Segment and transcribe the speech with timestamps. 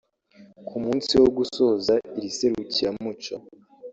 [0.67, 3.35] Ku munsi wo gusoza iri serukiramuco